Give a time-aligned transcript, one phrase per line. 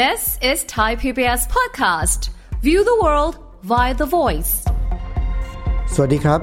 [0.00, 2.30] This is Thai PBS podcast.
[2.62, 3.34] View the world
[3.70, 4.52] via the voice.
[5.94, 6.40] สวัสดีครับ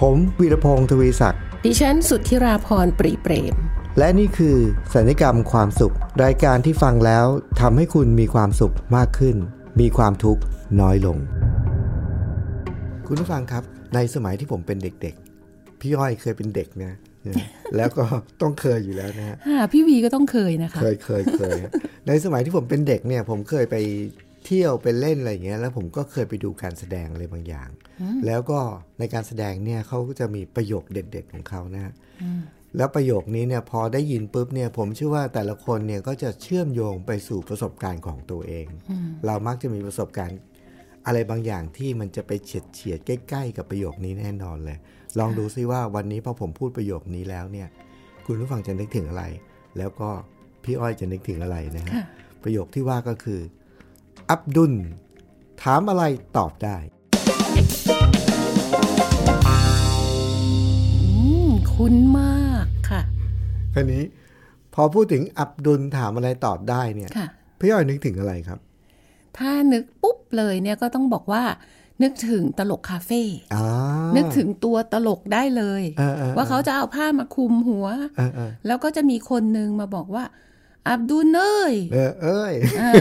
[0.00, 3.54] ผมวีรพงศ์ทวีศักดิ์ ดิฉันสุทธิราพรปรีเปรม
[3.98, 4.56] และนี่คือ
[4.94, 5.94] สัญญกรรมความสุข
[6.24, 7.26] รายการที่ฟังแล้ว
[7.60, 9.36] ทำให้คุณมีความสุขมากขึ้น
[9.80, 10.42] มีความทุกข์
[10.80, 11.18] น้อยลง
[13.06, 13.62] คุณผู้ฟังครับ
[13.94, 16.92] ในสมัยที่ผมเป็นเด็กๆ พี่อ้อยเคยเป็นเด็กนะ
[17.76, 18.04] แล้วก็
[18.42, 21.58] ต้องเคยอยู่แล้วนะฮะอ่าพี่วีก็ต้องเคยนะคะ เคยเคยเคย
[22.08, 23.76] ในสมัยที่ผมเป็นเด็กเนี่ย ผมเคยไป
[24.46, 27.68] เที่ยวไปเล่นอะไรอย่างเงี้ย แล้วผมก็เคยไปดูการแสดงอะไรบางอย่าง
[28.26, 28.60] แล้วก็
[28.98, 31.92] ในการแสดงเนี่ยเขาก็จะมีประโยคเด็ด ๆ ของเขานะฮะ
[32.76, 38.66] แล้วประโยคนี้เนี่ยพอได้ยินปุ๊บเนี่ยผมเชื่อว่าแต่ละคนเนี่ยก็จะเชื่อมโยงไปสู่ประสบการณ์ของตัวเอง
[39.26, 40.38] เรามักจะมีประสบการณ์
[41.06, 44.78] อะไรบางอย่างที่มันจะไปเฉียดเฉียดๆใกล้ๆ กับประโยคนี้แน่นอนเลย
[45.18, 47.68] ลองดูซิว่าวันนี้พอผมพูดประโยคนี้แล้วเนี่ย
[48.26, 49.24] คุณผู้ฟังจะนึกถึงอะไร
[49.78, 50.08] แล้วก็
[50.64, 52.04] พี่อ้อยจะนึกถึงอะไรนะฮะค่ะ
[52.42, 53.40] ประโยคที่ว่าก็คือ
[54.30, 54.74] อับดุล
[55.62, 56.02] ถามอะไร
[56.36, 56.76] ตอบได้
[61.06, 63.02] อืมคุ้นมากค่ะ
[63.74, 64.04] คราวนี้
[64.74, 67.28] พอพูดถึงอับดุลถามอะไรตอบได้เนี่ยค่ะ
[67.60, 68.58] พี่อ้อยนึกถึงอะไรครับ
[69.38, 71.42] ถ้านึกปุ๊บ เลยเนี่ยก็ต้องบอกว่า
[72.02, 73.22] นึกถึงตลกคาเฟ่
[73.54, 73.64] อ่า
[74.16, 80.24] นึกถึงตัวตลกได้เลยเออเออว่าเขาจะเอาผ้ามาคลุมหัวเออเออแล้วก็จะมีคนหนึ่งมาบอกว่า
[80.88, 82.92] อับดุลเอ้ยเออเอ้ยอ่า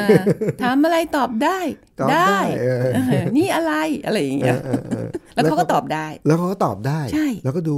[0.61, 1.59] ถามอะไรตอบได้
[1.99, 3.73] ตอบได้เออเออนี่อะไร
[4.05, 7.77] อะไรอย่างเงี้ยเออเออแล้วเขาก็ตอบได้ แล้วเขาก็ตอบได้ ใช่ แล้วก็ดู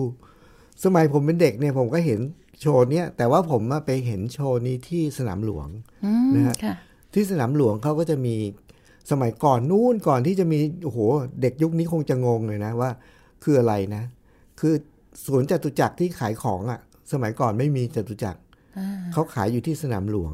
[0.84, 2.20] สมัยผมเป็นเด็กเนี่ยผมก็เห็น
[2.62, 5.68] โชว์เนี้ยแต่ว่าผมอะไปเห็นโชว์นี้ที่สนามหลวง
[6.06, 6.76] อืมนะฮะค่ะ
[7.14, 8.36] ที่สนามหลวงเขาก็จะมี
[9.12, 11.00] สมัยก่อนนู่นก่อนที่จะมีโอ้โห
[11.42, 12.92] เด็กยุคนี้คงจะงงเลยนะว่า
[13.44, 14.04] คืออะไรนะ
[14.60, 14.74] คือ
[15.26, 16.80] ศูนย์จตุจักรที่ขายของอะ่ะ
[17.12, 18.40] สมัยก่อนไม่มีจตุจักร
[18.78, 20.34] อ่าเขาขายอยู่ที่สนามหลวง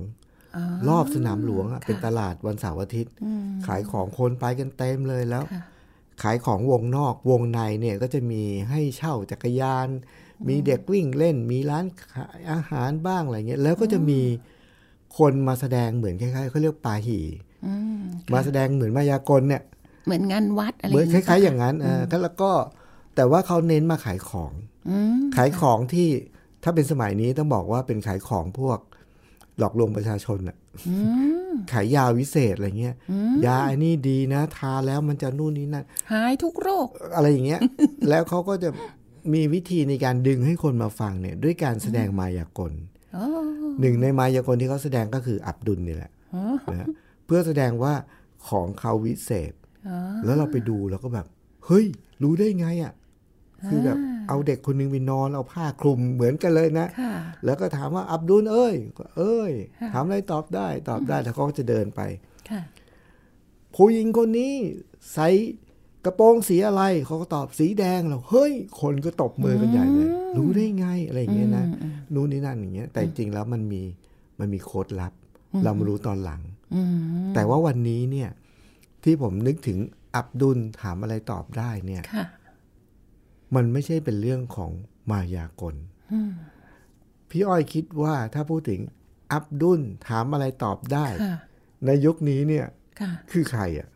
[0.56, 5.64] อ๋อรอบสนามหลวงอะ่ะค่ะเป็นตลาดวันเสาร์อาทิตย์อืมขายของคนไปกันเต็มเลยแล้วค่ะ
[6.23, 9.88] ขายของวงนอกวงในเนี่ยก็จะมีให้เช่าจักรยาน
[10.47, 14.22] มีเด็กวิ่งเล่น มีร้านขายอาหารบ้างอะไรเงี้ยแล้วก็จะมี
[15.18, 17.49] คนมาแสดงเหมือนคล้ายๆเขาเรียกปาหี่อื
[17.97, 18.00] ม
[18.34, 19.62] มาแสดงเหมือนมายากลเนี่ย
[20.06, 22.52] เหมือนงานวัดอะไรเหมือนคงี้ล้ายๆ อย่างนั้นเออแล้วก็
[23.16, 24.52] แต่ว่าเขาเน้นมาขายของ
[24.90, 26.08] อืมขายของที่
[26.64, 28.80] ถ้าเป็นสมัยนี้ต้องบอกว่าเป็นขายของพวก
[29.59, 30.96] หลอกลวงประชาชนอะอื
[31.50, 32.96] มขายยาวิเศษอะไรเงี้ย
[33.46, 37.62] ยาอันนี้ดีนะ ทาแล้วมันจะนู่นนี่นั่นหายทุกโรค อะไรอย่างเงี้ย
[38.09, 38.69] แล้วเขาก็จะ
[39.34, 42.74] มีวิธีในการดึงให้คนมาฟังเนี่ย ด้วยการแสดงมายากล
[43.18, 43.25] อ๋อ
[43.80, 46.88] หนึ่งในมายากลที่เขาแสดงก็คืออับดุลนี่แหละอ๋อนะฮะ
[47.29, 47.94] เพื่อแสดงว่า
[48.50, 49.53] ของเขาวิเศษ
[49.88, 51.28] อ๋อแล้วเราไปดูแล้วก็แบบ
[51.66, 51.85] เฮ้ย
[52.23, 52.94] รู้ได้ไงอะ่ะ
[53.67, 53.97] คือแบบ
[54.29, 57.13] เอาเด็กคนหนึงไปนอนเอาผ้าคลุมเหมือนกันเลยนะค่ะ
[57.45, 59.51] แล้วก็ถามว่าอับดุลเอ้ยก็เอ้ย
[59.94, 62.01] ถามอะไรตอบได้ ตอบได้แล้วเขาก็จะเดินไป
[62.50, 62.62] ค่ะ
[63.75, 64.53] ผู้หญิงคนนี้
[65.13, 65.28] ใส่
[66.06, 71.66] กระโปรงสีอะไรเขาก็ตอบสีแดงเราเฮ้ย คนก็ตบมือกันใหญ่เลย รู้ได้ไงอะไรอย่างเงี้ยนะ
[72.13, 73.81] นู่นนี่นั่นอย่างเงี้ย แต่จริงๆแล้วมันมี
[74.39, 75.13] มันมีโค้ดลับ
[75.63, 76.59] เรามารู้ตอนหลังอืม
[77.34, 78.30] แต่ว่าวันนี้เนี่ย
[79.03, 79.78] ที่ผมนึกถึง
[80.16, 82.25] อับดุลถามอะไรตอบได้เนี่ยค่ะ
[83.56, 84.72] มันไม่ใช่เป็นเรื่องของ
[85.12, 85.75] มายากล
[87.30, 88.81] พี่อ้อยคิดว่าถ้าพูดถึง
[89.34, 91.35] อับดุลถามอะไรตอบได้ค่ะ
[91.85, 92.66] ในยุคนี้เนี่ย
[93.00, 93.90] ค่ะคือใครอะ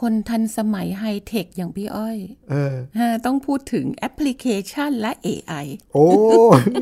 [0.00, 2.18] คนทันสมัยไฮเทคอย่างพี่อ้อย
[2.50, 6.06] เออฮะต้องพูดถึงแอปพลิเคชันและ AI โอ้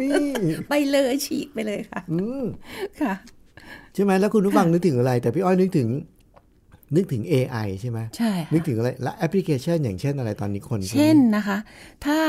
[0.03, 0.29] นี่
[0.69, 2.45] ไปเลยฉีกไปเลยค่ะ อืม
[3.01, 5.89] ค่ะใช่ไหมแล้วคุณผู้ฟังนึกถึงอะไร แต่พี่อ้อยนึกถึง
[6.97, 11.59] นึกถึง AI ใช่ไหมใช่ค่ะนึกถึงอะไรและแอปพลิเคชันอย่างเช่นอะไรตอนนี้คน เช่นนะคะ
[12.07, 12.21] ถ้า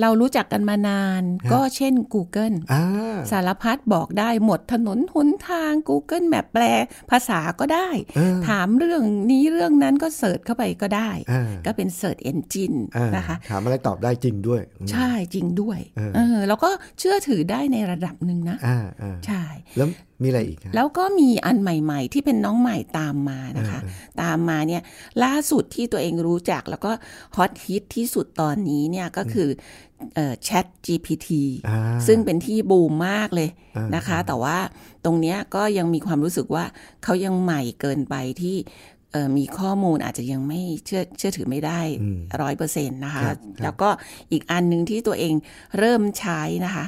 [0.00, 6.64] เรารู้จักกันมานานก็เช่น Google อ่าสารพัดบอกได้หมดถนนหนทาง Google แบบแปล
[7.10, 19.42] ภาษาก็ได้เออถามเรื่องนี้เรื่องนั้นก็เสิร์ชเข้าไปก็ได้อ่าก็เป็น Search Engine อ่านะคะ ถามอะไรตอบได้จริงด้วยอืมใช่จริงด้วยเออเออแล้วก็เชื่อถือได้ในระดับหนึ่งนะอ่าอ่าใช่
[19.76, 19.88] แล้ว
[20.22, 23.80] มีอะไรอีกฮะแล้วก็มีอันใหม่ๆ ที่เป็นน้องใหม่ตามมานะคะ
[24.22, 24.82] ตามมาเนี่ย
[25.24, 26.92] ล่าสุดที่ตัวเองรู้จักแล้วก็
[27.36, 29.48] ฮอตฮิตที่สุดตอนนี้เนี่ยก็คือ
[30.14, 31.28] เอ่อ Chat GPT
[31.68, 34.58] อ่าซึ่งเป็นที่บูมมากเลยอ่านนะคะ แต่ว่า
[35.04, 36.64] ตรงเนี้ยก็ยังมีความรู้สึกว่า
[37.04, 38.97] เขายังใหม่เกินไปที่เอ่อ
[39.36, 41.80] มีข้อมูลอาจจะยังไม่เชื่อเชื่อถือไม่ได้
[42.42, 43.88] ร้อยเปอร์เซ็นต์นะคะครับครับแล้วก็
[44.32, 45.34] อีกอันหนึ่งที่ตัวเอง
[45.78, 46.84] เริ่มใช้นะคะ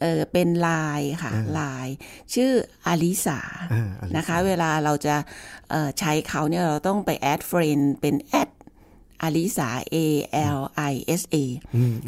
[0.00, 0.68] เออเป็นไล
[0.98, 1.94] น์ค่ะไลน์
[2.34, 2.52] ชื่อ
[2.86, 3.40] อลิสา
[3.72, 5.16] อ่าอลิสานะคะ เวลาเราจะ
[5.70, 8.50] เอ่อใช้เขาเนี่ยเราต้องไป add friend เป็น add
[9.22, 9.96] อลิสา A
[10.58, 10.60] L
[10.92, 11.36] I S A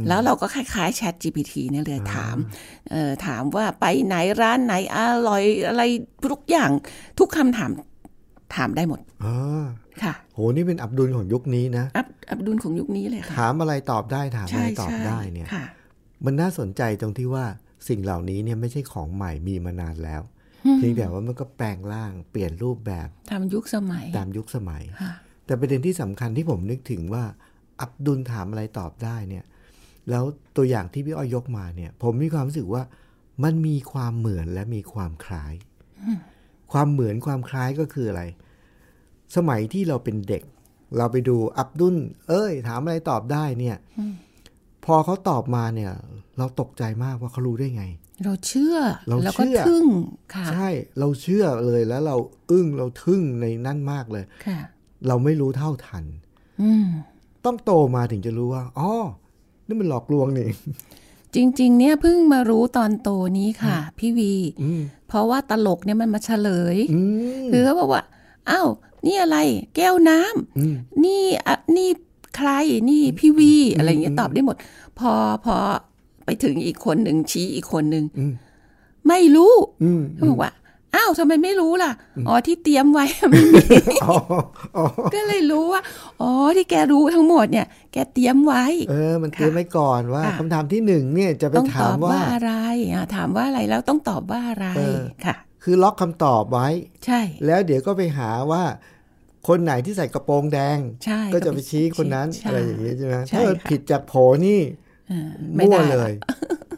[0.09, 2.37] แล้วเราก็คล้ายๆ Chat GPT เนี่ยเลยถาม
[2.91, 4.99] เอ่อถามว่าไปไหนร้านไหนอ
[5.29, 5.83] ร่อยอะไร
[6.33, 6.71] ทุกอย่าง
[7.19, 7.71] ทุกคำถาม
[8.57, 9.35] ถามได้หมดอ๋อ
[10.03, 15.65] ค่ะ โห นี่เป็นอับดุลของยุคนี้นะ อับอับดุลของยุคนี้เลยค่ะ ถามอะไรตอบได้ ถามอะใช่ไรตอบใช่ได้เนี่ยค่ะ
[16.25, 17.45] มันน่าสนใจตรงที่ว่า
[17.89, 20.23] สิ่งเหล่านี้เนี่ยไม่ใช่ของใหม่มีมานานแล้ว
[20.77, 25.13] เพียงแต่ว่ามันก็แปลงร่างเปลี่ยนรูปแบบทำยุคสมัย ตามยุคสมัยค่ะ
[25.47, 27.25] แต่ประเด็นที่สำคัญที่ผมนึกถึงว่า
[27.81, 29.45] อับดุลถามอะไรตอบได้เนี่ย
[30.11, 30.25] แล้ว
[30.57, 32.83] ตัวอย่างที่พี่อ้อยยกมาเนี่ย ผมมีความรู้สึกว่า
[33.45, 35.55] มันมีความเหมือนและมีความคล้าย
[36.73, 38.23] ความเหมือนความคล้ายก็คืออะไร
[39.37, 40.43] สมัยที่เราเป็นเด็ก
[40.97, 41.97] เราไปดูอับดุล
[42.29, 43.77] เอ้ย ถามอะไรตอบได้เนี่ย
[44.85, 45.93] พอเขาตอบมาเนี่ย
[46.39, 47.85] เราตกใจมากว่าเขารู้ได้ไง
[48.25, 48.77] เราเชื่อ
[49.09, 49.85] เราแล้วก็เชื่อทึ่ง
[50.35, 52.17] ค่ะใช่เราเชื่อเลยแล้วเรา
[52.51, 54.59] อึ้งเราทึ่งในนั่นมากเลยค่ะ
[55.09, 56.05] เราไม่รู้เท่าทัน
[56.63, 56.87] อืม
[57.45, 58.91] ต้องโตมาถึงจะรู้ว่าอ๋อ
[59.67, 60.49] นี่มันหลอกลวงนี่
[61.35, 64.33] จริง ๆ เนี่ยเพิ่งมารู้ตอนโตนี้ค่ะ พี่วี
[64.63, 67.01] อืมเพราะว่าตลกเนี่ยมันมาเฉลยอื
[67.45, 68.03] มคือเขาบอกว่า
[68.51, 68.69] อ้าว
[69.07, 69.39] นี่อะไร
[69.77, 71.89] แก้วน้ำอืมนี่อะนี่
[72.37, 72.51] ใคร
[72.91, 74.57] นี่พี่วีอะไรอย่างเงี้ยตอบได้หมด
[74.99, 75.11] พอ
[75.45, 75.55] พอ
[76.25, 78.33] ไปถึงอีกคนหนึ่งชี้อีกคนหนึ่งอืม
[79.09, 80.53] ไม่รู้อืมเขาบอกว่า
[80.95, 81.93] อ้าวทำไมไม่รู้ล่ะ
[82.29, 83.61] อ๋อที่เตรียมไว้ไม่มี
[84.05, 84.17] อ๋อ
[84.77, 84.85] อ๋อ
[85.15, 85.83] ก็เลยรู้ว่า
[86.21, 92.53] อ๋อที่แกรู้ทั้งหมดเนี่ย แกเตรียมไว้ เออ มันเตรียมไว้ก่อนว่าค่ะคำถามที่หนึ่งเนี่ยจะไปต้องถาตอมบว่าว่าอะไร
[92.93, 96.69] อะถามว่าอะไรแล้วต้องตอบว่าอะไรเออค่ะ คือล็อกคำตอบไว้
[97.07, 98.63] ใช่ แล้วเดี๋ยวก็ไปหาว่า
[99.49, 104.13] คนไหนที่ใส่กระโปรงแดงใช่ก็จะไปชี้คนนั้นใช่อะไรอย่างนี้ใช่ไหมใช่ถ้าเกิดค่ะผิดจากโผ
[104.47, 104.61] นี่
[105.09, 106.13] เออไม่มั่วได้เลย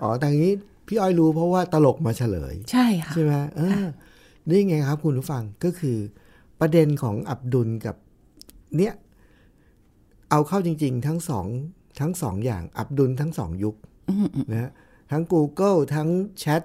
[0.02, 0.52] อ๋อทางนี้
[0.88, 3.84] พี่อ้อยรู้เพราะว่าตลกมาเฉลย ใช่ค่ะใช่ไหมเออ
[4.50, 5.99] นี่ไงครับคุณผู้ฟังก็คือ
[6.61, 7.96] ประเด็นของอับดุลกับ
[8.76, 8.94] เนี่ย
[10.31, 11.46] เอาเข้าจริง ๆ ทั้งสอง
[12.00, 13.76] ทั้งสองอย่างอับดุลทั้งสองยุค
[14.50, 14.70] นะฮะ
[15.11, 16.08] ทั้ง Google ทั้ง
[16.38, 16.62] แชท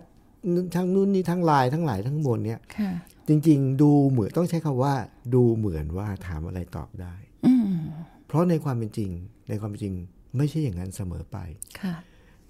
[0.76, 2.92] ทั้งนู่นนี่ทั้งไลน์ทั้งหลายทั้งมวลเนี่ยค่ะ
[3.28, 4.94] จริง ๆ ดูเหมือนต้องใช้คำว่า
[5.34, 7.16] ดูเหมือนว่าถามอะไรตอบได้
[7.46, 7.80] อืม
[8.28, 9.12] เพราะในความเป็นจริง
[9.50, 9.96] ในความเป็นจริง
[10.38, 11.38] ไม่ใช่อย่างนั้นเสมอไป
[11.82, 11.96] ค่ะ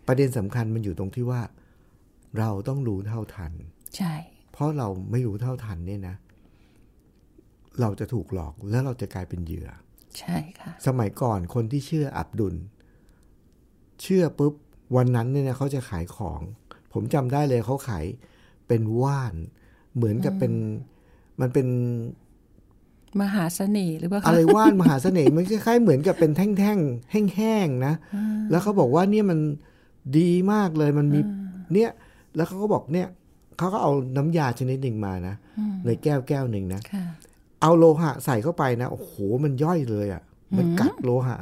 [0.08, 1.42] ประเด็นสำคัญมันอยู่ตรงที่ว่า
[2.38, 3.52] เราต้องรู้เท่าทัน
[3.98, 6.16] ใช่เพ ราะเราไม่รู้เท่าทันเนี่ยนะ
[7.82, 9.70] เราจะถูกหลอกแล้วเราจะกลายเป็นเหยื่อ
[10.20, 12.56] ใช่ค่ะ สมัยก่อนคนที่เชื่ออับดุล
[14.02, 14.54] เชื่อปุ๊บ
[14.96, 16.42] วันนั้นเนี่ยนะเขาจะขายของ
[16.94, 18.06] ผมจำได้เลยเขาขาย
[18.68, 19.34] เป็นว่าน
[19.96, 20.54] เหมือนกับเป็น
[21.42, 21.68] มันเป็น
[23.22, 27.94] มหาเสน่ห์หรือว่าอะไรว่านมหาเสน่ห์มันคล้ายๆเหมือนกับเป็นแท่งๆแห้งๆนะ
[28.50, 29.40] แล้วเขาบอกว่าเนี่ยมัน
[30.18, 31.20] ดีมากเลยมันมี
[31.74, 31.92] เนี่ย
[32.36, 33.08] แล้วเขาก็บอกเนี่ย
[33.60, 35.36] เขาก็เอาน้ำยาชนิดหนึ่งมานะ
[35.86, 37.06] ในแก้วแก้วหนึ่งนะค่ะ
[37.62, 39.12] เอาโลหะใส่เข้าไปนะ โอ้โห
[39.44, 40.22] มันย่อยเลยอะ่ะ
[40.58, 41.38] มันกัดโลหะ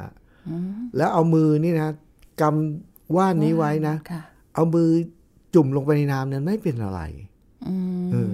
[0.96, 1.88] แล้วเอามือนี่นะ
[2.40, 4.22] กำว่านนี้ไว้นะค่ะ
[4.54, 4.88] เอามือ
[5.54, 7.00] จุ่มลงไปในน้ำนั้นไม่เป็นอะไร
[7.68, 8.30] อืมเออ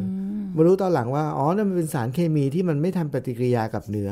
[0.55, 4.11] มารู้ตอนหลังว่า อ๋อ นั่นมันเป็นสารเคมีที่มันไม่ทำปฏิกิริยากับเนื้อ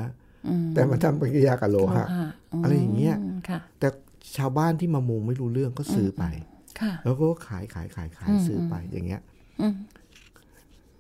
[0.49, 2.27] อมแต่มันทำปฏิกิริยากับโลหะโลหะ
[2.63, 3.89] อะไรอย่างเงี้ยมค่ะแต่
[4.37, 6.25] ชาวบ้านที่มามุงไม่รู้เรื่องก็ซื้อไป
[6.81, 9.32] ค่ะแล้วก็ขายขายขายขายซื้อไปอย่างเงี้ยอืม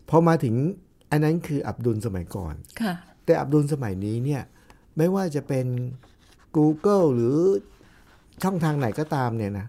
[0.08, 0.54] พอมาถึง
[1.10, 2.94] อันนั้นคืออับดุลสมัยก่อนค่ะ
[3.24, 4.42] แต่อับดุลสมัยนี้เนี่ย
[4.96, 5.66] ไม่ว่าจะเป็น
[6.56, 7.36] Google หรือ
[8.42, 9.66] ช่องทางไหนก็ตามเนี่ยนะ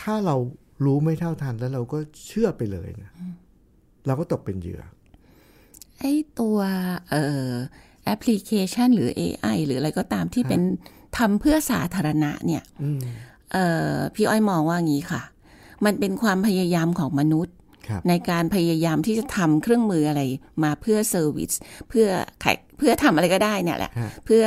[0.00, 0.36] ถ้าเรา
[0.84, 3.10] รู้ไม่เท่าทันแล้วเราก็เชื่อไปเลยนะ
[4.06, 4.82] เราก็ตกเป็นเหยื่อ
[5.98, 6.58] ไอ้ตัว
[7.10, 7.52] เอ่อ
[8.04, 10.62] แอปพลิเคชันหรือ AI หรืออะไรก็ตามที่เป็น
[11.18, 13.00] ทำเพื่อสาธารณะเนี่ยอืม
[13.52, 15.22] เอ่อพี่อ้อยมองว่างี้ค่ะ
[15.84, 17.63] มันเป็นความพยายามของมนุษย์ครับ
[18.08, 20.22] ในการพยายามที่จะทำเครื่องมืออะไร
[20.64, 21.52] มาเพื่อเซอร์วิส
[21.88, 22.06] เพื่อ
[22.44, 24.44] ขายเพื่อทำอะไรก็ได้เนี่ยแหละฮะเพื่อ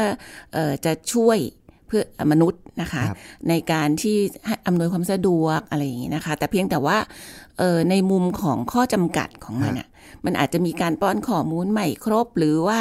[0.53, 1.39] เออจะช่วย
[1.87, 2.01] เพื่อ
[2.31, 3.17] มนุษย์นะคะครับ
[3.49, 6.97] ในการที่ให้อำนวยความสะดวกอะไรอย่างนี้นะคะ แต่เพียงแต่ว่า
[7.59, 9.87] เออในมุมของข้อจำกัดของมันอะ
[10.25, 12.79] มันอาจจะมีการป้อนข้อมูลไม่ครบ หรือว่า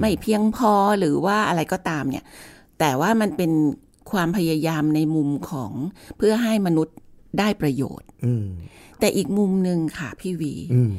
[0.00, 2.24] ไม่เพียงพอหรือว่าอะไรก็ตามเนี่ย
[2.80, 3.52] แต่ว่ามันเป็น
[4.10, 5.72] ความพยายามในมุมของ
[6.18, 6.96] เพื่อให้มนุษย์
[7.38, 8.46] ได้ประโยชน์อืม
[9.00, 10.94] แต่อีกมุมหนึ่งค่ะพี่วีอืม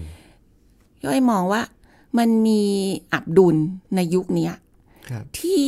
[1.05, 1.61] ย่อยมองว่า
[2.17, 2.63] มันมี
[3.13, 3.57] อับดุล
[3.95, 4.53] ในยุคเนี้ย
[5.09, 5.63] ครับที่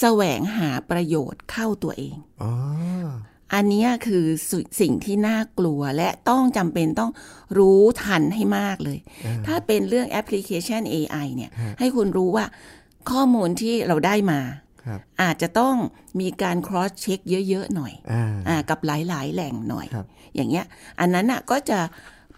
[0.00, 2.52] แสวงหาประโยชน์เข้าตัวเองอ๋อ
[3.54, 7.10] อันเนี้ยคือสสิ่งที่น่ากลัวและต้องจำเป็นต้อง
[7.58, 8.98] รู้ทันให้มากเลย
[9.46, 12.44] ถ้าเป็นเรื่องแอปพลิเคชัน AI เนี่ย ให้คุณรู้ว่า
[13.10, 14.65] ข้อมูลที่เราได้มาครับ
[15.22, 15.76] อาจจะต้อง
[16.20, 20.64] มีการ cross check เยอะ ๆ หน่อยอ่าอ่ากับหลาย ๆ แหล่งหน่อยครับอย่างเงี้ย
[21.00, 21.80] อันนั้นอะก็จะ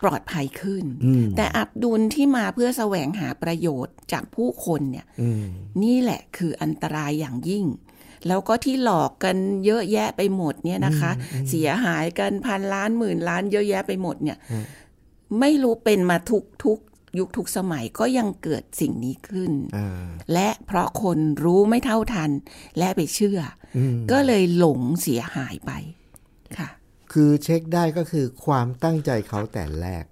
[0.03, 5.45] ปลอดภัยขึ้นอืมแต่อับดุลที่มาเพื่อแสวงหาประโยชน์จากผู้คนเนี่ยอืม
[5.83, 7.65] นี่แหละคืออันตรายอย่างยิ่ง
[8.29, 11.11] แล้วก็ที่หลอกกันเยอะแยะไปหมดเนี่ยนะคะ
[11.49, 14.39] เสียหายกันพันล้านหมื่นล้านเยอะแยะไปหมดเนี่ย
[15.41, 16.79] ไม่รู้เป็นมาทุกทุก
[17.19, 22.31] ยุคทุกสมัยก็ยังเกิดสิ่งนี้ขึ้นอ่าและเพราะคนรู้ไม่เท่าทัน
[22.79, 23.41] และไปเชื่อ
[23.79, 25.73] อก็เลยหลงเสียหายไป
[26.59, 26.69] ค่ะ
[27.13, 30.05] คือเช็คได้ก็คือความตั้งใจเขาแต่แรก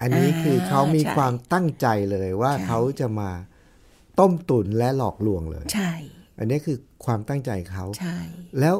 [0.00, 3.30] อันนี้อ่าคือเขามีใช่ความตั้งใจเลยว่าใช่เขาจะมา
[4.20, 5.92] ต้มตุ๋นและหลอกลวงเลย ใช่
[6.38, 8.18] อันนี้คือความตั้งใจเขาใช่
[8.60, 8.76] แล้ว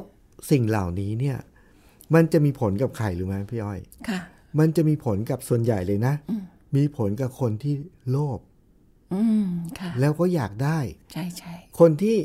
[0.51, 1.39] สิ่งเหล่านี้เนี่ย
[2.15, 4.21] มันจะมีผลกับใครรู้ไหมพี่อ้อย ค่ะ
[4.59, 6.15] มันจะมีผลกับส่วนใหญ่เลยนะ
[6.77, 7.75] มีผลกับคนที่
[8.11, 8.39] โลภ
[9.15, 9.47] อืม
[9.81, 10.79] ค่ะแล้วก็อยากได้
[11.13, 12.17] ใช่ใช่คนที่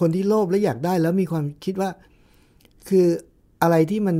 [0.00, 1.90] คนที่โลภและอยากได้แล้วมีความคิดว่า
[2.88, 3.06] คือ
[3.62, 4.16] อะไรที่มัน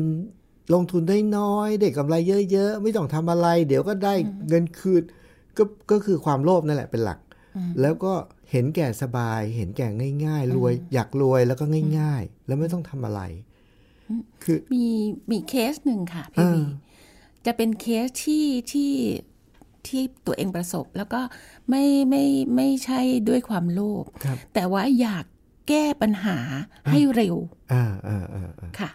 [0.74, 2.16] ลงทุนได้น้อยเด็กกำไร
[2.50, 4.14] เยอะๆ ไม่ต้องทำอะไร เดี๋ยวก็ได้
[4.48, 5.02] เงินคืน
[5.56, 7.18] ก็ก็คือความโลภนั่นแหละเป็นหลัก
[7.80, 8.12] แล้วก็
[8.50, 9.88] เห็นแก่สบาย เห็นแก่
[10.26, 11.64] ง่าย ๆ รวย อยากรวยแล้วก็
[11.98, 13.20] ง่าย ๆ แล้วไม่ต้องทำอะไร
[14.42, 14.86] คือมี
[15.30, 16.62] มีเคสหนึ่งค่ะพี่อ่าวี
[17.46, 18.90] จะเป็นเคสที่ที่
[19.88, 21.20] ที่ตัวเองประสบ แล้วก็
[21.68, 22.24] ไม่ไม่
[22.56, 25.24] ไม่ใช่ด้วยความโลภครับแต่ว่าอยาก
[25.68, 26.38] แก้ปัญหา
[26.90, 27.36] ให้เร็ว
[27.72, 28.90] อ่าอ่าอ่าอ่าค่ะ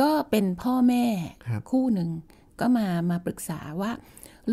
[0.00, 1.04] ก็เป็นพ่อแม่
[1.46, 2.08] ครับคู่หนึ่ง
[2.60, 3.92] ก็มามาปรึกษาว่า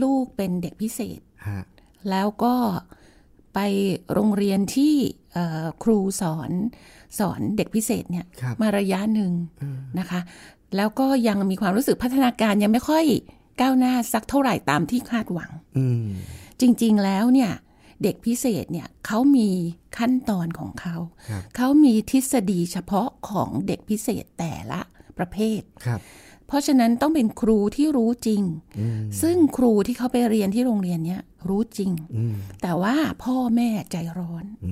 [0.01, 1.61] ลูกเป็นเด็กพิเศษฮะ
[2.09, 2.55] แล้วก็
[3.53, 3.59] ไป
[4.13, 4.95] โรงเรียนที่
[5.33, 6.51] เอ่อครูสอน
[7.19, 9.31] สอนเด็กพิเศษเนี่ยครับมาระยะหนึ่ง
[9.99, 10.19] นะคะ
[10.77, 13.05] แล้วก็ยังมีความรู้สึกพัฒนาการยังไม่ค่อย
[13.61, 16.07] ก้าวหน้าสักเท่าไหร่ตามที่คาดหวังอืม
[16.61, 17.51] จริง ๆ แล้วเนี่ย
[18.03, 19.49] เด็กพิเศษเนี่ยเขามี
[19.97, 20.95] ขั้นตอนของเขา
[21.29, 24.81] ครับเขามีทฤษฎีเฉพาะของเด็กพิเศษแต่ละ
[25.17, 26.01] ประเภทครับ
[26.47, 28.41] เพราะฉะนั้นต้องเป็นครูที่รู้จริง
[29.21, 34.71] ซึ่งครูที่เขาไปเรียนที่โรงเรียนเนี้ยรู้จริงอืมแต่ว่าพ่อแม่ใจร้อนอื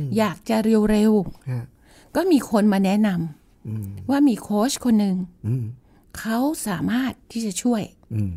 [0.00, 1.12] มอยากจะเร็ว
[1.50, 3.08] ฮะๆก็มีคนมาแนะน
[3.68, 5.64] อืมำว่ามีโค้ชคนหนึ่งอืม
[6.18, 6.38] เขา
[6.68, 7.82] สามารถที่จะช่วย
[8.14, 8.34] อืม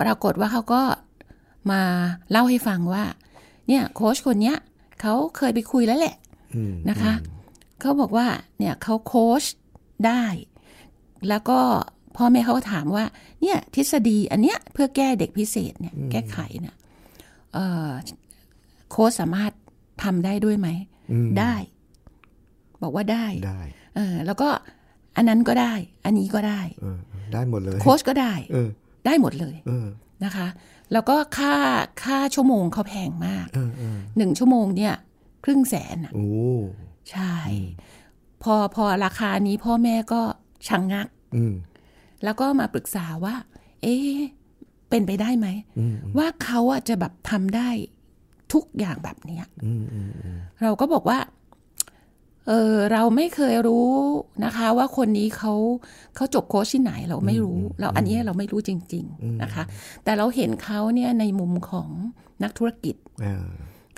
[0.00, 0.82] ปรากฏว่าเขาก็
[1.70, 1.82] มา
[2.30, 3.04] เล่าให้ฟังว่า
[3.68, 4.56] เนี่ยโค้ชคนเนี้ย
[5.00, 6.16] เขาเคยไปคุยแล้วแหละ
[6.54, 7.14] อืมนะคะ
[7.80, 8.26] เขาบอกว่า
[8.58, 9.44] เนี่ยเขาโค้ช
[10.06, 10.24] ได้
[11.28, 11.58] แล้วก็
[12.16, 13.04] พ่อแม่เขาก็ถามว่า
[13.42, 16.74] เนี่ย ทฤษฎีอันเนี้ยเพื่อแก้เด็กพิเศษเนี่ย แก้ไขเนี่ย
[17.54, 17.90] เอ่อ
[18.90, 19.52] โค้ชสามารถ
[20.02, 20.68] ทำได้ด้วยไหม
[21.12, 21.54] อืมได้
[22.82, 23.60] บอกว่าได้ได้
[23.94, 24.48] เออแล้วก็
[25.16, 26.98] อันนั้นก็ได้ อันนี้ก็ได้เออ
[27.32, 28.68] ได้หมดเลย โค้ชก็ได้เออ
[29.06, 29.86] ได้หมดเลยเออ
[30.24, 30.48] นะคะ
[30.92, 31.54] แล้วก็ค่า
[32.04, 34.94] ค่าชั่วโมงเขาแพงมากเออเออหนึ่งชั่วโมงเนี่ย
[35.44, 36.26] ครึ่งแสนอะโอ้
[37.10, 37.34] ใช่
[38.42, 40.22] พอพอราคานี้พ่อแม่ก็
[40.68, 41.54] ชังงักอืม
[42.24, 43.34] แล้วก็มาปรึกษาว่า
[43.82, 44.18] เอ๊ะ
[44.90, 47.68] เป็นไปได้ไหมอืมว่าเขาอะจะแบบทำได้
[48.52, 51.18] ทุกอย่างแบบเนี้ยอืมอืมอืมเราก็บอกว่า
[52.48, 53.90] เออเราไม่เคยรู้
[54.44, 55.52] นะคะ ว่าคนนี้เขา
[56.16, 59.64] เขาจบโค้ชที่ไหนเราไม่รู้ เราอันนี้เราไม่รู้จริง ๆนะคะ
[60.04, 61.88] แต่เราเห็นเขาเนี่ยในมุมของ
[62.42, 63.46] นักธุรกิจเออ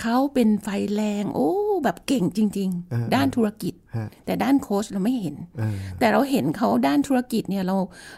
[0.02, 1.50] เขาเป็นไฟแรง โอ้
[1.84, 7.76] แบบเก่งจริงเออๆด้านธุรกิจฮะแต่ด้านโค้ชเราไม่เห็นเออแต่เราเห็นเขาด้านธุรกิจเนี่ยเรา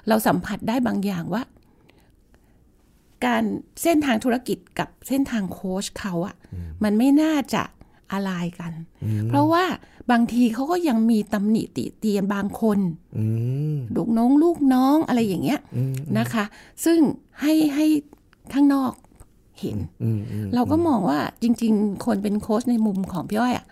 [0.08, 1.42] เราสัมผัสได้บางอย่างว่า
[3.26, 3.44] การ
[3.82, 6.36] เส้นทางธุรกิจกับเส้นทางโค้ชเขาอะ
[6.84, 7.62] มันไม่น่าจะ
[8.12, 8.72] อะไรกัน
[9.28, 9.64] เพราะว่า
[10.10, 12.78] บางทีเขาก็ยังมีตำหนิติเตียนบางคน
[13.18, 13.24] อื
[13.74, 16.44] มลูกน้องลูกน้องอะไรอย่างเงี้ยอืมนะคะ
[16.84, 16.98] ซึ่ง
[17.40, 17.86] ให้ให้
[18.52, 18.92] ข้างนอก
[19.60, 23.66] เห็นอืมอืมเราก็มองว่าจริง ๆ คนเป็นโค้ชในมุมของพี่อ้อยอะ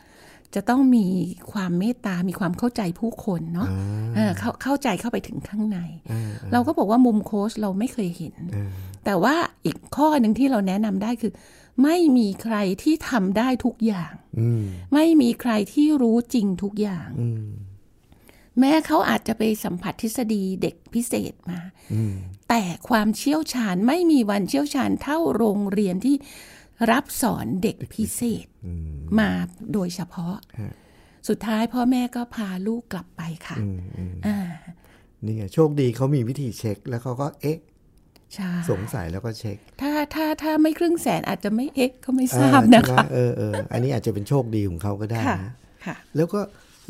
[0.55, 1.07] จะต้องมี
[1.53, 3.69] ความเมตตา มีความเข้าใจผู้คนเนาะ
[4.17, 8.69] เออเข้าเข้าใจเข้าไปถึงข้างในเออเราก็บอกว่ามุมโค้ชเราไม่เคยเห็นเออ
[9.05, 11.33] แต่ว่าอีกข้อหนึ่งที่เราแนะนำได้คือ
[11.83, 14.65] ไม่มีใครที่ทำได้ทุกอย่างอืม
[14.95, 17.47] ไม่มีใครที่รู้จริงทุกอย่างอืม
[18.59, 21.61] แม้เขาอาจจะไปสัมผัสทฤษฎีเด็กพิเศษมา
[21.95, 22.15] อืม
[22.49, 26.17] แต่ความเชี่ยวชาญไม่มีวันเชี่ยวชาญเท่าโรงเรียนที่
[26.91, 29.31] รับสอนเด็กพิเศษอืมมา
[29.73, 30.73] โดยเฉพาะฮะ
[31.29, 34.37] สุดท้ายพ่อแม่ก็พาลูกกลับไปค่ะอืมอืมอ่า
[35.25, 37.74] นี่ไงโชคดีเขามีวิธีเช็คแล้วเขาก็เอ๊ะใช่
[38.71, 45.53] สงสัยแล้วก็เช็ค ถ้าถ้าถ้าไม่ครึ่งแสนอาจจะไม่เอ๊ะก็ไม่ทราบนะใช่ไหมคะเออเอออันนี้อาจจะเป็นโชคดีของเขาก็ได้ค่ะนะ
[45.87, 46.41] ค่ะแล้วก็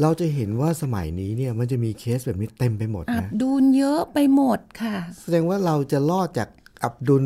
[0.02, 6.48] เราจะเห็นว่าสมัยนี้เนี่ยมันจะมีเคสแบบนี้เต็มไปหมดอับนะดุลเยอะไปหมดค่ะ แสดงว่าเราจะรอดจาก
[6.84, 7.24] อับดุล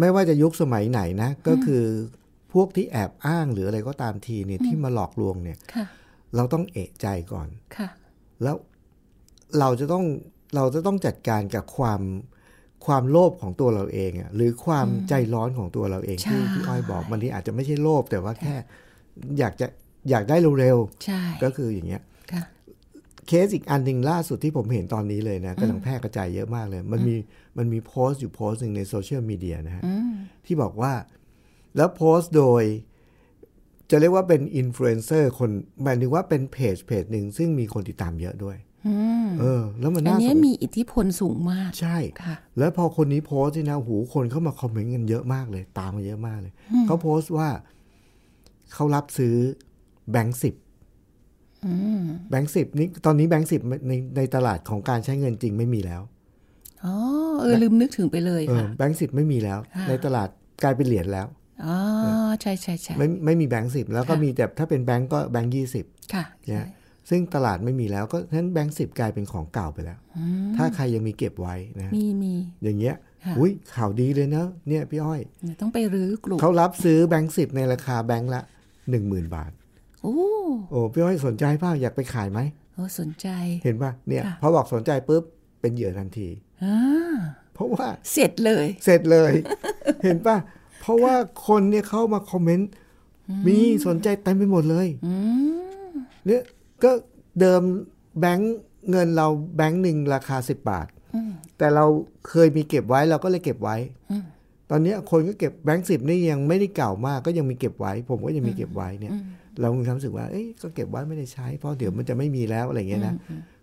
[0.00, 1.84] ไม่ว่าจะยุคสมัยไหนนะ ก็คือ
[2.52, 5.86] พวกที่แอบอ้างหรืออะไรก็ตามทีเนี่ยที่มาหลอกลวงเนี่ยค่ะ
[6.36, 7.88] เราต้องเอะใจก่อนค่ะ
[8.42, 8.56] แล้ว
[9.58, 10.04] เราจะต้อง
[10.56, 12.00] เราจะต้องจัดการกับความ
[12.86, 18.54] ความโลภของตัวเราเองอะหรือความใจร้อนของตัวเราเองใช่ที่พี่อ้อยบอกมันที่อาจจะไม่ใช่โลภแต่ว่าแค่
[19.38, 19.66] อยากจะ
[20.10, 22.42] อยากได้เร็วใช่ๆก็คืออย่างเงี้ยค่ะ
[23.26, 27.16] เคสอีกอันหนึ่งล่าสุดที่ผมเห็นตอนนี้เลยนะกำลังแพร่กระจายเยอะมากเลย มันมี
[27.58, 29.82] มันมีโพสต์อยู่โพสต์หนึ่งในโซเชียลมีเดียนะฮะ
[30.46, 30.92] ที่บอกว่า
[31.76, 32.64] แล้วโพสต์โดย
[33.90, 35.50] จะเรียกว่าเป็นอินฟลูเอนเซอร์คน
[35.82, 38.56] หมายถึงว่าเป็นเพจเพจหนึ่งซึ่งมีคนติดตามเยอะด้วย
[39.40, 46.52] เออ แล้วมันอันน่าสเนี้ยนมีอิทธิพลสูงมาก ใช่ค่ะแล้วพอคนนี้โพสต์นี่นะหูคนเข้ามาคอมเมนต์กันเยอะมากเลย ตามมาเยอะมากเลย
[46.86, 47.48] เขาโพสต์ว่า
[48.74, 49.34] เขารับซื้อ
[50.10, 50.54] แบงค์สิบ
[52.30, 56.02] แบงค์สิบนี่ตอนนี้แบงค์สิบในในตลาดของการใช้เงินจริงไม่มีแล้ว
[56.84, 56.94] อ๋อ
[57.40, 60.28] เออลืมนึกถึงไปเลยเออค่ะแบงค์สิบไม่มีแล้ว ในตลาด
[60.62, 61.26] กลายเป็นเหรียญแล้ว
[61.64, 61.76] อ๋อ
[62.40, 66.66] ใช่ใช่ใช่ไม่ไม่มีแบงค์สิบแล้วก็มีแต่ถ้าเป็นแบงค์ก็แบงค์ยี่สิบค่ะเนี่ย
[67.10, 69.98] ซึ่งตลาดไม่มีแล้วก็ฉะนั้นแบงค์สิบกลายเป็นของเก่าไปแล้ว
[70.56, 78.40] ถ้าใครยังมีเก็บไว้นะมีมีอย่างเงี้ยค่ะอุ้ยข่าวดีเลยนะเนี่ยพี่อ้อยเนี่ยต้องไปรื้อกลุ่มเขารับซื้อแบงค์สิบในราคาแบงค์ละ
[78.90, 79.50] หนึ่งหมื่นบาท
[80.02, 80.16] โอ้
[80.70, 82.40] โอ้พี่อ้อยสนใจเปล่าอยากไปขายไหม
[82.74, 83.28] โอ้สนใจ
[83.64, 85.22] เห็นป่ะเนี่ยค่ะพอบอกสนใจปุ๊บ
[85.60, 86.28] เป็นเหยื่อทันที
[86.64, 86.76] อ่า
[87.54, 89.32] เพราะว่าเสร็จเลย เสร็จเลย
[90.04, 90.36] เห็นป่ะ
[90.80, 91.14] เพราะว่า
[91.46, 92.70] คนเนี่ยเข้ามาคอมเมนต์
[93.46, 93.56] มี
[93.86, 94.88] สนใจเต็มไปหมดเลย
[96.26, 96.42] เนี่ย
[96.84, 96.90] ก็
[97.40, 97.62] เดิม
[98.20, 98.56] แบงค์
[98.90, 99.26] เงินเรา
[99.56, 100.86] แบงค์หนึ่งราคาสิบบาท
[101.58, 101.84] แต่เรา
[102.28, 103.76] เคยมีเก็บไว้เราก็เลยเก็บไว้
[104.70, 109.12] ตอนเนี้ยคนก็เก็บแบงค์สิบนี่ยังไม่ได้เก่ามากก็ยังมีเก็บไว้ ผมก็ยังมีเก็บไว้เนี่ย
[109.60, 113.14] เรามีความรู้สึกว่าเอ้ยก็เก็บไว้ไม่ได้ใช้ เพราะเดี๋ยวมันจะไม่มีแล้วอะไรเงี้ยนะ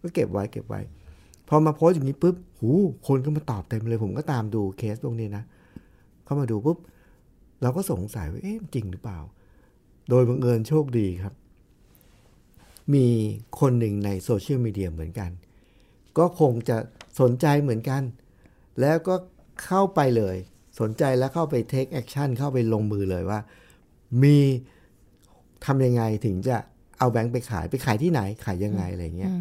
[0.01, 0.79] ก็เก็บไว้เก็บไว้
[1.49, 2.71] พอมาโพสต์อย่างนี้ปุ๊บหู
[3.07, 5.43] คนก็มาตอบเต็มเลย ผมก็ตามดูเคสพวกนี้นะ
[6.23, 6.77] เข้ามาดูปุ๊บ
[7.61, 9.19] เราก็สงสัยว่าเอ๊ะจริงหรือเปล่า
[10.09, 11.33] โดยบังเอิญโชคดีครับ
[12.93, 13.07] มี
[13.59, 15.31] คนหนึ่งในโซเชียลมีเดียเหมือนกัน
[16.17, 16.77] ก็คงจะ
[17.19, 18.01] สนใจเหมือนกัน
[18.81, 19.15] แล้วก็
[19.65, 20.35] เข้าไปเลย
[20.79, 23.39] สนใจแล้วเข้าไป take action เข้าไปลงมือเลยว่า
[24.23, 24.37] มี
[25.65, 26.57] ทำยังไงถึงจะ
[26.99, 29.31] เอาแบงค์ไปขายไปขายที่ไหนขายยังไงอะไรเงี้ย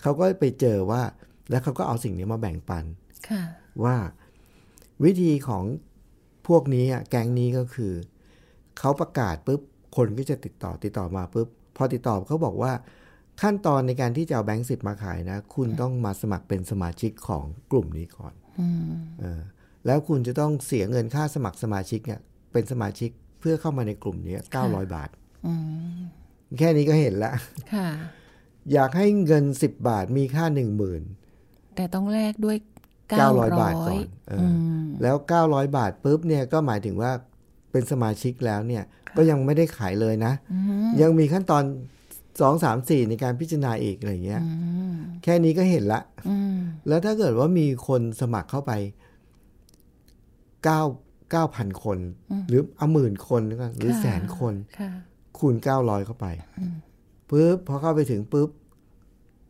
[0.00, 1.02] เขาก็ไปเจอว่า
[1.50, 2.84] แล้วเขาก็เอาสิ่งนี้มาแบ่งปัน
[3.28, 3.42] ค่ะ
[3.84, 3.96] ว่า
[5.04, 5.64] วิธีของ
[6.46, 7.92] พวกนี้อะแก๊งนี้ก็คือ
[8.78, 9.60] เขาประกาศปุ๊บ
[9.96, 12.72] คนก็จะติดต่อติดต่อมาปุ๊บ พอติดต่อเขาบอกว่า
[13.42, 18.34] ขั้นตอนในการที่จะเอาแบงค์สิบมาขายนะ คุณต้องมาสมัครเป็นสมาชิกของกลุ่มนี้ก่อน
[19.20, 19.40] เออ
[19.86, 22.20] แล้วคุณจะต้องเสียเงินค่าสมัครสมาชิกเนี่ย
[22.52, 23.10] เป็นสมาชิก
[23.40, 25.10] เพื่อเข้ามาในกลุ่มนี้เก้าร้อยบาท
[26.58, 27.32] แค่นี้ก็เห็นละ
[27.74, 27.88] ค่ะ
[28.72, 31.02] อยากให้เงินสิบบาทมีค่าหนึ่งหมื่น
[31.76, 32.56] แต่ต้องแลกด้วย
[33.10, 37.12] เก้าร้อยบาทก่อนเอออแล้ว900บาทปุ๊บเนี่ยก็หมายถึงว่า
[37.76, 38.84] เป็นสมาชิกแล้วเนี่ย
[39.16, 40.32] ก็ยังไม่ได้ขายเลยนะ
[41.02, 41.62] ยังมีขั้นตอน
[42.40, 44.42] สองสามสี่ในการพิจารณาอีกอะไรเงี้ย
[45.22, 46.00] แค่นี้ก็เห็นละ
[46.88, 48.72] แล้วถ้าเกิดว่ามีคนสมัครเข้าไป
[50.64, 50.82] เก้า
[51.30, 51.98] เก้าพันคน
[52.48, 54.90] หรือเอาหมื่นคนแล้วกันหรือค่ะแสนคนค่ะ
[55.38, 56.26] คูณเก้าร้อยเข้าไป
[57.30, 58.48] ปุ๊บพอเข้าไปถึงปุ๊บ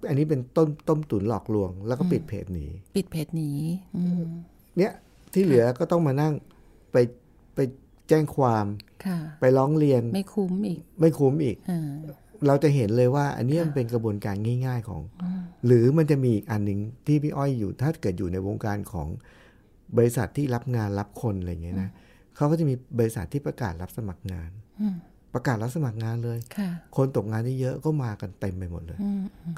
[0.09, 3.57] อันนี้เป็นต้มต้มตุ๋นหลอกลวง แล้วก็ปิดเพจหนีปิดเพจหนี้
[4.79, 4.93] เนี่ย
[5.33, 6.33] ที่เหลือก็ต้องมานั่ง
[6.93, 6.97] ไป
[7.55, 7.59] ไป
[8.09, 8.66] แจ้งความ
[9.07, 11.90] ค่ะไปร้องเรียนไม่คุ้มอีก ไม่คุ้มอีกอ่า
[12.47, 15.03] เราจะเห็นเลยว่า อันเนี้ยมันเป็นกระบวนการง่าย ๆของ
[15.66, 19.09] หรือมันจะมีอีกอันหนึ่งที่พี่อ้อยอยู่ ถ้าเกิดอยู่ในวงการของ
[19.97, 21.90] บริษัทที่รับงานรับคนอะไรอย่างเงี้ยนะ
[22.37, 24.51] เขาก็จะมีบริษัทที่ประกาศรับสมัครงาน
[25.35, 28.99] ประกาศรับสมัครงานเลยค่ะคนตกงานที่เยอะก็มากันเต็มไปหมดเลย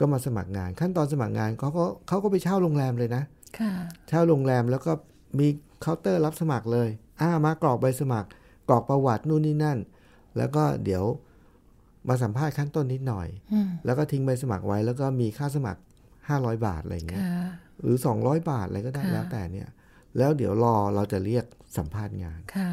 [0.00, 3.22] ก็มาสมัครงาน ขั้นตอนสมัครงานเขาก็เขาก็ไปเช่าโรงแรมเลยนะ
[3.58, 3.72] ค่ะ
[4.08, 4.92] เช่าโรงแรมแล้วก็
[5.38, 5.46] มี
[5.80, 6.88] เคาน์เตอร์รับสมัครเลย
[7.20, 8.28] อ่ามากรอกใบสมัคร
[8.68, 9.78] กรอกประวัตินู่นนี่นั่น
[10.36, 11.04] แล้วก็เดี๋ยว
[12.08, 13.28] มาสัมภาษณ์ขั้นต้นนิดหน่อย
[13.84, 15.80] แล้วก็ทิ้งใบสมัครไว้แล้วก็มีค่าสมัคร
[16.22, 17.48] 500 บาทอะไรเงี้ยค่ะ
[17.82, 19.68] หรือ 200 บาทอะไรก็ได้ค่ะแล้วแต่เนี่ย
[20.18, 21.44] แล้วเดี๋ยวรอเราจะเรียก
[21.76, 22.72] สัมภาษณ์งานค่ะ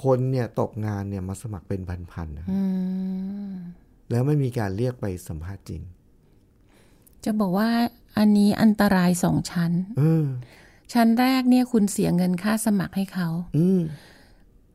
[0.00, 1.80] คนเนี่ยตกงานเนี่ยมาสมัครเป็น
[2.12, 2.62] พันๆนะอื
[3.50, 3.52] ม
[4.10, 5.82] แล้วไม่มีการเรียกไปสัมภาษณ์จริง
[7.24, 7.68] จะบอกว่า
[8.18, 10.26] อันนี้อันตรายสองชั้นเออ
[10.92, 13.82] ชั้นแรกเนี่ยคุณเสียเงินค่าสมัครให้เขาอืม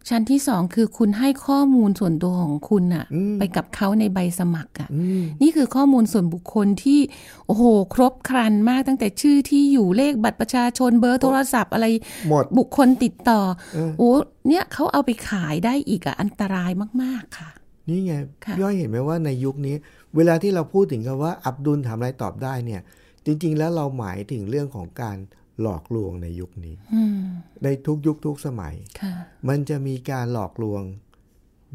[0.09, 6.99] ชั้นที่สองคือคุณให้ข้อมูลส่วนตัวของคุณอะอืมไปกับเขาในใบสมัครอะอืมนี่คือข้อมูลส่วนบุคคลที่
[7.45, 11.85] โอ้โห ครบครันมากตั้งแต่ชื่อที่อยู่เลขบัตรประชาชนเบอร์โทรศัพท์อะไร
[12.29, 13.41] หมดบุคคลติดต่อ
[13.73, 14.11] เออโอ้
[14.47, 16.71] เนี่ยเขาเอาไปขายได้อีกอะอันตราย
[17.03, 17.49] มาก ๆ ค่ะ
[17.89, 18.13] นี่ไง
[18.45, 19.75] ค่ะพี่อ้อยเห็นไหมว่าในยุคนี้
[20.15, 22.81] เวลาที่เราพูดถึงคำว่าอับดุลทำอะไรตอบได้เนี่ย
[23.25, 25.17] จริง ๆ แล้วเราหมายถึงเรื่องของการ
[25.61, 27.19] หลอกลวงในยุคนี้อืม
[27.63, 29.13] ในทุกยุคทุกสมัยค่ะ
[29.47, 30.81] มันจะมีการหลอกลวง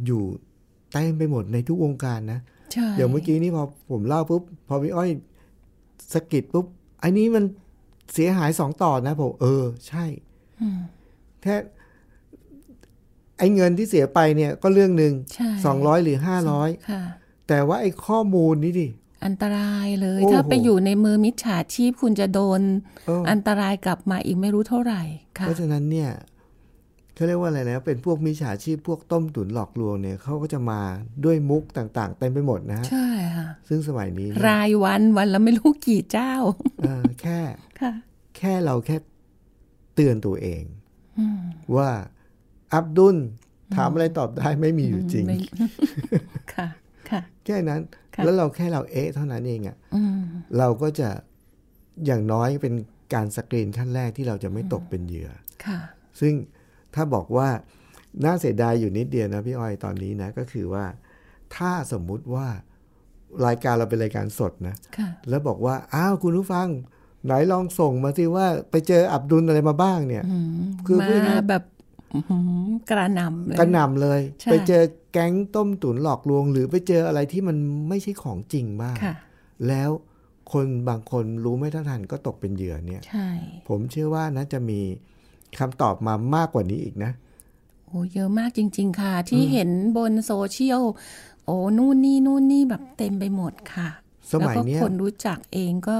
[0.06, 0.22] อยู่
[0.92, 2.40] เต็มไปหมดในทุกวงการนะ
[2.72, 5.10] ใช่อย่างเมื่อกี้นี้พอผมเล่าปุ๊บพอพี่อ้อย
[6.12, 6.66] สะกิดปุ๊บ
[7.02, 7.44] อันนี้มัน
[8.12, 10.04] เสียหายสองต่อนะผมเออ ใช่
[11.42, 11.56] แค่
[13.38, 17.02] ไออ้เงินที่เสียไปเนี่ยก็เรื่องหนึ่งใช่สองร้อยหรือห้าร้อยค่ะ
[17.48, 18.88] แต่ว่าไอ้ข้อมูลนี้ดิ
[19.24, 22.60] อันตรายเลยโอ้โหถ้าไปอยู่ในมือมิจฉาชีพคุณจะโดน
[23.06, 25.02] เอออันตรายกลับมาอีกไม่รู้เท่าไหร่
[25.38, 26.10] ค่ะเพราะฉะนั้นเนี่ย
[27.14, 30.80] เขาเรียกว่าอะไรนะ เป็นพวกมิจฉาชีพพวกต้มตุ๋นหลอกลวงเนี่ยเขาก็จะมา
[31.24, 36.32] ด้วยมุกต่างๆเต็มไปหมดนะฮะใช่ค่ะซึ่งสมัยนี้เนี่ยรายวันวันละไม่รู้กี่เจ้า
[36.84, 37.40] เออแค่
[37.80, 37.92] ค่ะ
[38.38, 38.96] แค่เราแค่
[39.94, 40.62] เตือนตัวเอง
[41.76, 41.90] ว่า
[42.74, 43.16] อับดุล
[43.76, 45.68] ถามอะไรตอบได้ไม่มีอยู่จริงไม่ค่ะ
[46.12, 46.22] ค่ะ
[47.46, 47.80] แค่นั้น
[48.14, 50.20] ค่ะแล้วเราแค่เราเอ๊ะเท่านั้นเองอะอืม
[50.58, 51.08] เราก็จะ
[52.06, 52.74] อย่างน้อยเป็น
[53.14, 55.30] การสกรีนขั้นแรกที่เราจะไม่ตกเป็นเหยื่อ
[55.66, 55.78] ค่ะ
[56.20, 56.34] ซึ่ง
[56.94, 57.48] ถ้าบอกว่า
[58.24, 60.84] น่าเสียดายอยู่นิดเดียวนะพี่อ้อยตอนนี้นะ ก็คือว่า
[61.56, 62.46] ถ้าสมมุติว่า
[63.46, 66.68] รายการเราเป็นรายการสดนะค่ะแล้วบอกว่า อ้าวคุณผู้ฟัง
[67.24, 70.24] ไหนลองส่งมาสิว่าไปเจออับดุลอะไรมาบ้างเนี่ย
[70.86, 71.81] คือพูดมาง่ายแบบอื้อหือ
[72.90, 77.56] กระหนำเลยกระหน่ำเลยใช่ไปเจอแก๊งต้มตุ๋นหลอกลวง หรือไปเจออะไรที่มัน
[77.88, 79.14] ไม่ใช่ของจริงบ้างค่ะ
[79.68, 79.90] แล้ว
[80.52, 83.28] คนบางคนรู้ไม่เท่าทันก็ตกเป็นเหยื่อเนี่ยใช่
[83.68, 84.80] ผมเชื่อว่านะจะมี
[85.58, 87.12] คำตอบมามากกว่านี้อีกนะ
[87.86, 90.82] โอ้เยอะมากจริง ๆ ค่ะ ที่เห็นบนโซเชียล
[91.46, 93.88] โอ้นู่นนี่นู่นนี่แบบเต็มไปหมดค่ะ
[94.32, 95.96] สมัยเนี้ยแล้วก็คนรู้จักเองก็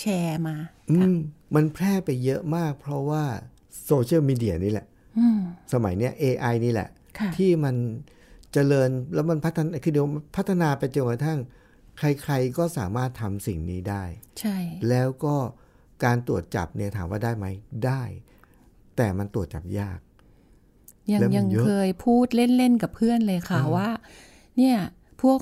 [0.00, 0.56] แชร์มา
[0.90, 1.16] อืม
[1.54, 3.22] มันแพร่ไปเยอะมาก เพราะว่า
[3.86, 4.95] โซเชียลมีเดียนี่แหละอืม
[5.72, 7.76] สมัยเนี้ย AI นี่แหละค่ะที่มัน
[8.52, 11.38] เจริญแล้วมันพัฒนาคือเดี๋ยวมันพัฒนาไปจนกระทั่ง
[11.98, 14.04] ใครๆก็สามารถทำสิ่งนี้ได้
[14.40, 14.56] ใช่
[14.88, 15.34] แล้วก็
[16.04, 17.46] การตรวจจับเนี่ยถามว่าได้ไหม
[17.86, 18.02] ได้
[18.96, 19.98] แต่มันตรวจจับยาก
[21.12, 23.90] ยังแล้วมันยังเยอะเคยพูดเล่น ๆ กับเพื่อนเลยค่ะว่า
[24.56, 24.76] เนี่ย
[25.22, 25.38] พวก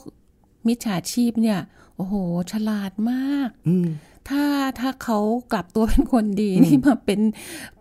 [0.67, 1.61] มิจฉาชีพเนี่ย
[1.97, 2.15] โอ้โห
[2.53, 3.89] ฉลาดมากอืม
[4.29, 4.45] ถ้า
[4.81, 5.19] ถ้าเขา
[5.53, 7.21] กลับตัวเป็นคนดีนี่มาเป็น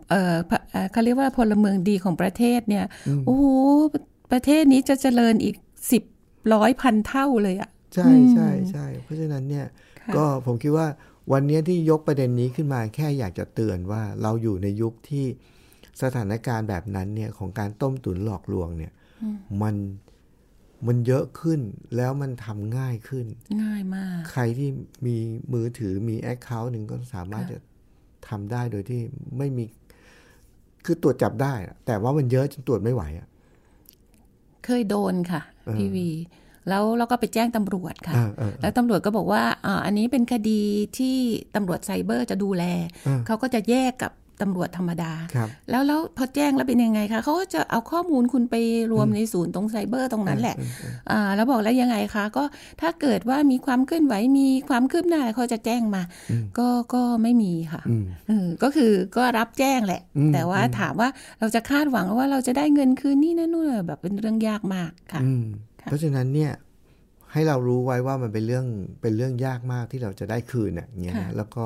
[0.10, 2.86] เอ่อพะเอ่อเขาเรียกว่าพลเมืองดีของประเทศเนี่ย
[3.26, 3.46] โอ้โห
[4.32, 5.56] ประเทศนี้จะเจริญอีก
[5.92, 6.04] สิบ
[6.54, 9.66] ร้อยพันเท่าเลยอะใช่ใช่ใช่เพราะฉะนั้นเนี่ย
[10.02, 10.88] ค่ะก็ผมคิดว่า
[11.32, 15.26] วันเนี้ยที่ยกประเด็นนี้ขึ้นมาแค่อยากจะเตือนว่าเราอยู่ในยุคที่
[16.02, 18.92] สถานการณ์แบบนั้นเนี่ยของการต้มตุ๋นหลอกลวงเนี่ย
[19.62, 19.76] มัน
[20.88, 21.62] มันเยอะขึ้น
[21.96, 23.26] แล้วมันทำง่ายขึ้น
[23.64, 24.70] ง่ายมาก ใครที่
[25.06, 25.16] มี
[25.54, 27.58] มือถือมีแอคเคาท์หนึ่งก็สามารถจะ
[28.30, 29.02] ทำได้โดยที่
[29.38, 29.64] ไม่มี
[30.86, 33.28] คือตรวจจับได้อะแต่ว่ามันเยอะจนตรวจไม่ไหวอะ
[34.66, 35.42] เคยโดนค่ะ
[35.78, 36.10] พี่วี
[36.70, 40.62] แล้วเราก็ไปแจ้งตำรวจค่ะเออเออแล้วตำรวจก็บอกว่าอ่าอันนี้เป็นคดี
[40.98, 41.16] ที่
[41.56, 42.64] ตำรวจไซเบอร์จะดูแล
[43.06, 44.12] เออเขาก็จะแยกกับ
[44.44, 48.56] ตำรวจธรรมดาครับแล้วแล้วพอแจ้งแล้วเป็นยังไงคะเขาก็จะเอาข้อมูลคุณไป
[48.92, 50.56] รวมในศูนย์ตรงไซเบอร์ตรงนั้นแหละ
[51.12, 52.44] อ่าแล้วบอกแล้วยังไงคะ ก็
[52.82, 56.02] ถ้าเกิดว่ามีความเคลื่อนไหวมีความคืบหน้าเขาจะแจ้งมา
[56.58, 65.46] ก็ก็ไม่มีค่ะอืมเออก็คือก็รับแจ้งแหละอืมแต่ว่าถามว่าเราจะคาดหวังว่าเราจะได้เงินคืนนี่นั่นนู่นแบบเป็นเรื่องยากมากค่ะอืม
[65.82, 66.52] ค่ะเพราะฉะนั้นเนี่ย
[67.34, 68.66] ให้เรารู้ไว้ว่ามันเป็นเรื่อง
[69.02, 71.66] เป็นเรื่องยากมากที่เราจะได้คืนอะอย่างเงี้ยนะแล้วก็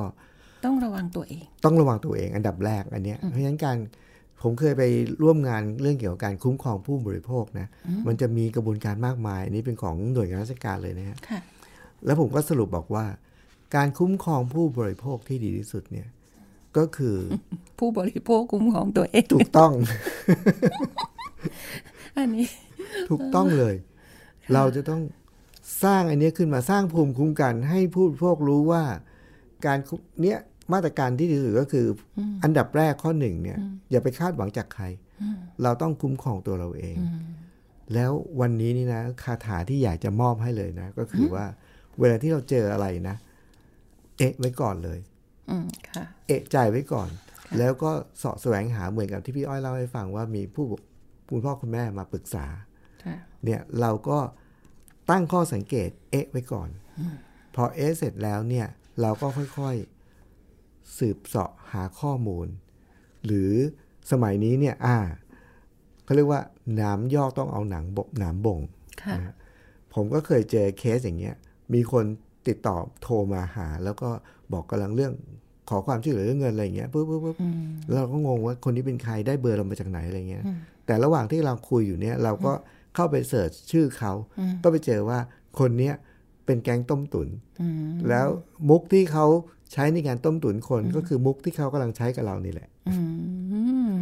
[0.67, 3.77] ต้องระวังตัวเอง ต้องระวังตัวเองอันดับแรกอันเนี้ยเพราะฉะนั้นการ
[4.41, 4.83] ผมเคยไป
[5.23, 7.67] ร่วมงานเรื่องเกี่ยวกับการคุ้มครองผู้บริโภคนะ
[8.07, 11.39] มันจะมีกระบวนการมากมายอันนี้เป็นของหน่วยงานราชการเลยนะฮะค่ะ
[12.05, 13.05] แล้วผมก็สรุปบอกว่า
[13.75, 16.07] การคุ้มครองผู้บริโภคที่ดีที่สุดเนี่ย
[16.77, 17.17] ก็คือ
[17.79, 19.71] ผู้บริโภคคุ้มของตัวเองถูกต้อง
[22.17, 22.47] อันนี้
[23.09, 23.75] ถูกต้องเลย
[24.53, 25.01] เราจะต้อง
[25.83, 28.83] สร้างอันเนี้ยขึ้นมาสร้างภูมิคุ้มกันให้ผู้บริโภครู้ว่า
[29.65, 30.39] การคุ้มเนี้ย
[30.73, 31.85] มาตรการที่ดีที่สุดก็คือ
[32.17, 33.59] ออันดับแรกข้อหนึ่งเนี่ย
[33.91, 34.85] อย่าไปคาดหวังจากใคร
[35.63, 36.97] เราต้องคุ้มครองตัวเราเอง
[37.93, 41.45] แล้ววันนี้นี่นะคาถาที่อยากจะมอบให้เลยนะ ก็คือว่า
[41.99, 43.15] เวลาที่เราเจออะไรนะ
[44.17, 44.99] เอะไว้ก่อนเลย
[45.49, 47.09] อืมค่ะเอะใจไว้ก่อน
[47.57, 50.81] แล้วก็เสาะแสวงหาเหมือนกับที่พี่อ้อยเล่าให้ฟังว่ามีผู้ปก
[51.29, 52.45] คุณพ่อคุณแม่มาปรึกษา
[53.03, 54.19] ค่ะเนี่ยเราก็
[55.09, 56.69] ตั้งข้อสังเกตเอะไว้ก่อน
[57.55, 58.67] พอเอะเสร็จแล้วเนี่ย
[59.01, 59.96] เราก็ค่อยๆ
[60.97, 62.47] สืบเสาะหาข้อมูล
[63.25, 63.51] หรือ
[64.11, 64.97] สมัยนี้เนี่ยอ่า
[66.03, 66.41] เขาเรียกว่า
[66.75, 68.59] หนามยอกต้องเอาหนังบกหนามบ่ง
[69.01, 69.33] ค่ะนะฮะ
[69.93, 71.35] ผมก็เคยเจอเคสอย่างเงี้ย
[71.73, 72.05] มีคน
[72.47, 74.09] ติดต่อโทรมาหา แล้วก็
[74.53, 75.13] บอกกำลังเรื่อง
[75.69, 77.35] ขอความช่วยเหลือเรื่องเงินอะไรอย่างเงี้ยปุ๊บปุ๊บปุ๊บ
[77.89, 80.43] แล้วเราก็งงว่าคนนี้เป็นใครได้เบอร์เรามาจากไหนอะไรเงี้ย
[80.85, 82.53] แต่ระหว่างที่เราคุยอยู่เนี่ย เราก็
[82.95, 84.13] เข้าไปเสิร์ชชื่อเขา
[84.63, 85.19] ก็ไปเจอว่า
[85.59, 85.95] คนเนี้ย
[86.45, 87.27] เป็นแก๊งต้มตุน
[88.09, 88.27] แล้ว
[88.69, 89.25] มุกที่เขา
[89.73, 92.95] ใช้ในการต้มตุ๋นคนก็คือมุกที่เขากำลังใช้กับเรานี่แหละอื
[93.89, 93.93] ม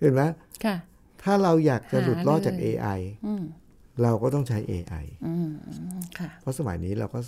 [0.00, 0.22] เห็นไหม
[0.64, 0.76] ค่ะ
[1.22, 3.44] ถ้าเราอยากจะหลุดรอดจากหาเลย AI อืม
[4.02, 5.48] เราก็ต้องใช้ AI อืม
[6.18, 7.20] ค่ะเพราะสมัยนี้เราก็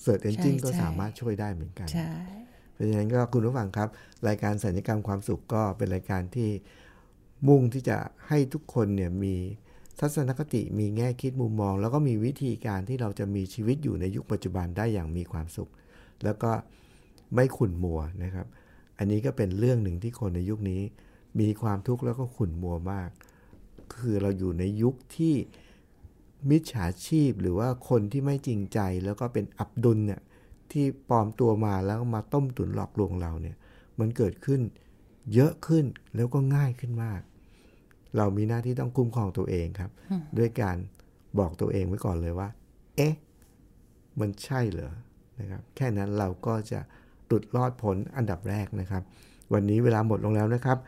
[0.00, 2.10] เสิร์ชเอนจินใช่ก็ใช่สามารถช่วยได้เหมือนกันใช่
[2.72, 3.88] เพราะฉะนั้นก็คุณผู้ฟังครับ
[4.28, 6.50] รายการสัญญกรรมความสุขก็เป็นรายการที่
[7.48, 7.96] มุ่งที่จะ
[8.28, 9.34] ให้ทุกคนเนี่ยมี
[10.00, 15.70] ทัศนคติมีแง่คิดมุมมอง แล้วก็มีวิธีการที่เราจะมีชีวิตอยู่ในยุคปัจจุบันได้อย่างมีความสุข
[16.24, 16.50] แล้วก็
[17.34, 18.46] ไม่ขุ่นมัวนะครับ
[18.98, 20.82] อันนี้ก็เป็นเรื่องหนึ่งที่คนในยุคนี้
[21.40, 23.10] มีความทุกข์แล้วก็ขุ่นมัวมาก
[23.96, 25.34] คือเราอยู่ในยุคที่
[26.50, 30.20] มิจฉาชีพหรือว่าคนที่ไม่จริงใจแล้วก็เป็นอับดุลเนี่ย
[30.72, 33.56] ที่ปลอมตัวมาแล้วมาต้มตุ๋นหลอกลวงเราเนี่ย
[34.00, 34.60] มันเกิดขึ้น
[35.34, 35.84] เยอะขึ้น
[36.16, 37.20] แล้วก็ง่ายขึ้นมาก
[38.16, 39.90] เรามีหน้าที่ต้องคุ้มครองตัวเองครับ
[40.38, 40.76] ด้วยการ
[41.38, 42.48] บอกตัวเองไว้ก่อนเลยว่า
[42.96, 43.14] เอ๊ะ
[44.20, 44.92] มันใช่เหรอ
[45.40, 46.80] นะครับ แค่นั้นเราก็จะ
[47.26, 49.02] หลุดรอดพ้นอันดับแรกนะครับ
[49.52, 50.78] วันนี้เวลาหมดลงแล้วนะครับ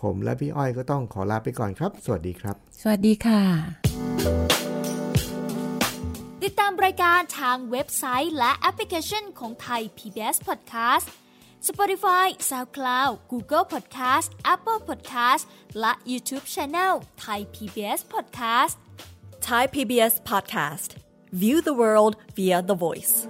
[0.00, 3.40] ผมและพี่อ้อยก็ต้องขอลาไปก่อนครับ สวัสดีครับ สวัสดีค่ะ
[6.42, 11.06] ติดตามรายการทางเว็บไซต์และแอปพลิเคชันของไทย PBS Podcast
[11.68, 15.42] Spotify SoundCloud Google Podcast Apple Podcast
[15.80, 16.92] และ YouTube Channel
[17.24, 18.74] Thai PBS Podcast
[19.40, 20.96] Thai PBS Podcast.
[21.30, 23.28] View the world via the voice.